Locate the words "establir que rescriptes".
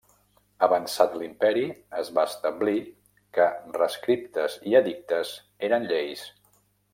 2.29-4.57